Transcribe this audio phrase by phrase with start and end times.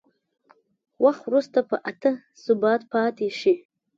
[1.03, 2.11] وخت وروسته په اته
[2.43, 3.53] ثابت پاتې شي.